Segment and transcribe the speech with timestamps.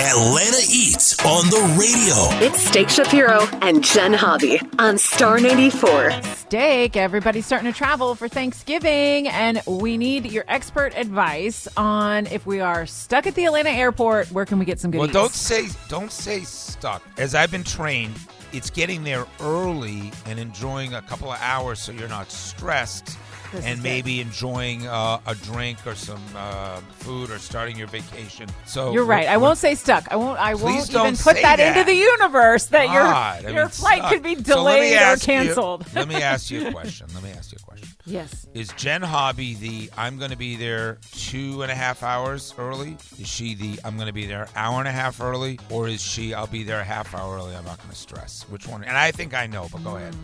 [0.00, 2.46] Atlanta Eats on the radio.
[2.46, 6.12] It's Steak Shapiro and Jen Hobby on Star 94.
[6.36, 12.46] Steak, everybody's starting to travel for Thanksgiving, and we need your expert advice on if
[12.46, 15.14] we are stuck at the Atlanta airport, where can we get some good Well, eats?
[15.14, 17.02] don't say don't say stuck.
[17.18, 18.14] As I've been trained,
[18.52, 23.18] it's getting there early and enjoying a couple of hours so you're not stressed.
[23.52, 28.48] This and maybe enjoying uh, a drink or some uh, food or starting your vacation.
[28.66, 29.26] So You're right.
[29.28, 30.04] I won't say stuck.
[30.10, 30.38] I won't.
[30.38, 31.76] I won't even put that, that.
[31.76, 33.02] into the universe that God, your
[33.50, 34.12] I your mean, flight stuck.
[34.12, 35.86] could be So delayed or ask you- canceled.
[35.94, 37.06] let me ask you a question.
[37.14, 37.88] Let me ask you a question.
[38.04, 38.46] yes.
[38.54, 42.96] Is Jen Hobby the I'm going to be there two and a half hours early?
[43.18, 45.58] Is she the I'm going to be there hour and a half early?
[45.70, 47.54] Or is she I'll be there a half hour early?
[47.56, 48.42] I'm not going to stress.
[48.50, 48.84] Which one?
[48.84, 50.14] And I think I know, but go ahead.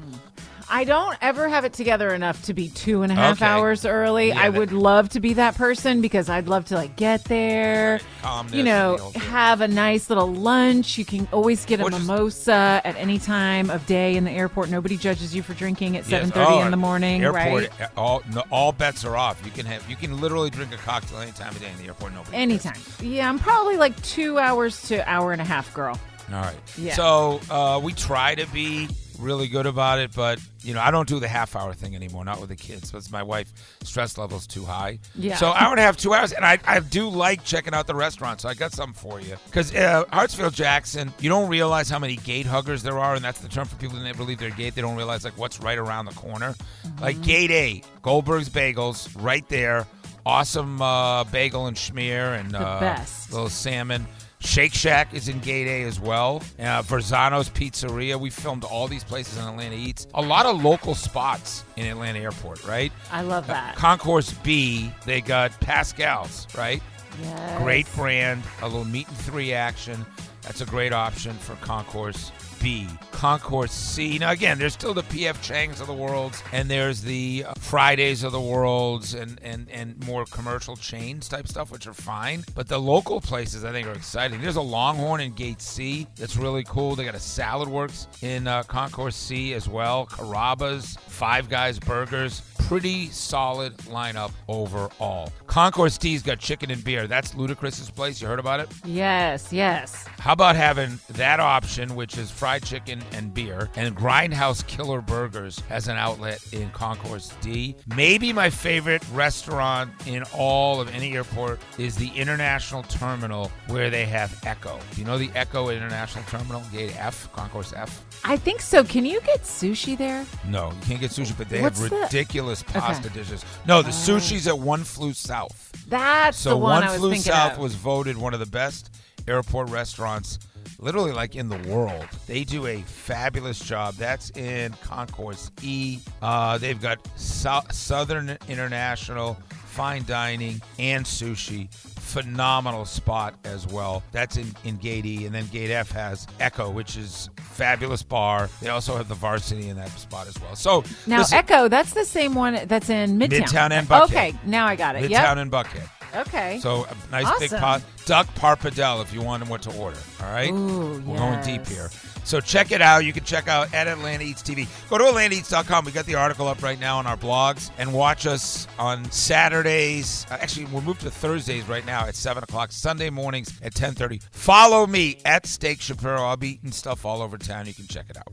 [0.68, 3.46] I don't ever have it together enough to be two and a half Okay.
[3.46, 4.28] hours early.
[4.28, 7.24] Yeah, I that- would love to be that person because I'd love to like get
[7.24, 9.22] there, Calmness you know, and the whole thing.
[9.22, 10.98] have a nice little lunch.
[10.98, 14.30] You can always get a Or just- mimosa at any time of day in the
[14.30, 14.70] airport.
[14.70, 16.10] Nobody judges you for drinking at Yes.
[16.10, 17.90] seven thirty Oh, in the morning, airport, right?
[17.96, 19.40] All no, all bets are off.
[19.44, 21.86] You can have you can literally drink a cocktail any time of day in the
[21.86, 22.12] airport.
[22.12, 22.30] Nobody.
[22.32, 22.42] cares.
[22.42, 22.80] Anytime.
[23.00, 25.98] Yeah, I'm probably like two hours to hour and a half girl.
[26.32, 26.54] All right.
[26.78, 26.94] Yeah.
[26.94, 28.88] So uh, we try to be
[29.18, 32.24] really good about it, but you know I don't do the half hour thing anymore.
[32.24, 33.52] Not with the kids, because my wife
[33.82, 34.98] stress level's too high.
[35.14, 35.36] Yeah.
[35.36, 37.94] So hour and a half, two hours, and I, I do like checking out the
[37.94, 38.40] restaurant.
[38.40, 42.16] So I got something for you because uh, Hartsfield Jackson, you don't realize how many
[42.16, 44.74] gate huggers there are, and that's the term for people that never leave their gate.
[44.74, 46.54] They don't realize like what's right around the corner.
[47.00, 49.86] Like Gate A, Goldberg's Bagels, right there.
[50.26, 53.30] Awesome uh, bagel and schmear and The uh, best.
[53.32, 54.06] little salmon.
[54.44, 56.42] Shake Shack is in Gate A as well.
[56.58, 58.20] Uh, Varasano's Pizzeria.
[58.20, 60.06] We filmed all these places in Atlanta Eats.
[60.14, 62.92] A lot of local spots in Atlanta Airport, right?
[63.10, 63.76] I love that.
[63.76, 66.82] Concourse B, they got Paschal's, right?
[67.22, 67.62] Yes.
[67.62, 68.42] Great brand.
[68.62, 70.04] A little meat and three action.
[70.44, 72.86] That's a great option for Concourse B.
[73.12, 74.18] Concourse C.
[74.18, 78.22] Now, again, there's still the PF Chang's of the world, and there's the uh, Fridays
[78.24, 82.42] of the world, and, and, and more commercial chains type stuff, which are fine.
[82.54, 84.40] But the local places, I think, are exciting.
[84.40, 86.94] There's a Longhorn in Gate C that's really cool.
[86.94, 90.06] They got a Salad Works in uh, Concourse C as well.
[90.06, 92.40] Carrabba's, Five Guys Burgers.
[92.66, 95.30] Pretty solid lineup overall.
[95.54, 97.06] Concourse D's got chicken and beer.
[97.06, 98.20] That's Ludacris's place.
[98.20, 98.68] You heard about it?
[98.84, 100.04] Yes, yes.
[100.18, 105.60] How about having that option, which is fried chicken and beer, and Grindhouse Killer Burgers
[105.68, 107.76] has an outlet in Concourse D.
[107.94, 114.06] Maybe my favorite restaurant in all of any airport is the International Terminal, where they
[114.06, 114.80] have Ecco.
[114.92, 118.04] Do you know the Ecco International Terminal, Gate F, Concourse F?
[118.24, 118.82] I think so.
[118.82, 120.26] Can you get sushi there?
[120.48, 123.20] No, you can't get sushi, but they What's have the- ridiculous pasta Okay.
[123.20, 123.44] dishes.
[123.68, 123.92] No, the oh.
[123.92, 125.43] sushi's at One Flew South.
[125.88, 127.58] That's So the one, One I was Flew thinking South of.
[127.58, 128.90] was voted one of the best
[129.28, 130.38] airport restaurants,
[130.78, 132.06] literally like in the world.
[132.26, 133.94] They do a fabulous job.
[133.94, 135.98] That's in Concourse E.
[136.22, 139.34] Uh, they've got Sou- Southern International
[139.66, 141.68] fine dining and sushi.
[142.14, 144.04] Phenomenal spot as well.
[144.12, 145.26] That's in, in Gate E.
[145.26, 148.48] And then Gate F has Ecco, which is fabulous bar.
[148.62, 150.54] They also have the varsity in that spot as well.
[150.54, 153.40] So now listen, Ecco, that's the same one that's in Midtown.
[153.40, 154.04] Midtown and Buckhead.
[154.04, 155.02] Okay, now I got it.
[155.02, 155.36] Midtown Yep.
[155.38, 155.88] and Buckhead.
[156.14, 156.58] Okay.
[156.60, 159.98] So a nice big pot, duck pappardelle if you want to what to order.
[160.20, 161.90] All right, Ooh, we're going deep here.
[162.24, 163.04] So check it out.
[163.04, 164.66] You can check out at Atlanta Eats TV.
[164.88, 165.84] Go to AtlantaEats.com.
[165.84, 170.26] We got the article up right now on our blogs, and watch us on Saturdays.
[170.30, 172.72] Uh, Actually, we're moved to Thursdays right now at seven o'clock.
[172.72, 174.20] Sunday mornings at ten thirty.
[174.32, 176.22] Follow me at Steak Shapiro.
[176.22, 177.66] I'll be eating stuff all over town.
[177.66, 178.32] You can check it out.